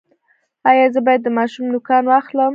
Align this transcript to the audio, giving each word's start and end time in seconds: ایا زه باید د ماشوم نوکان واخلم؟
ایا 0.69 0.85
زه 0.93 0.99
باید 1.05 1.21
د 1.23 1.27
ماشوم 1.37 1.65
نوکان 1.73 2.03
واخلم؟ 2.07 2.49